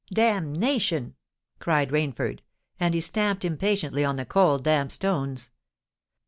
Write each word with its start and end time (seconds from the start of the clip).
"Damnation!" 0.11 1.13
cried 1.59 1.91
Rainford; 1.91 2.39
and 2.79 2.95
he 2.95 2.99
stamped 2.99 3.45
impatiently 3.45 4.03
on 4.03 4.15
the 4.15 4.25
cold, 4.25 4.63
damp 4.63 4.91
stones. 4.91 5.51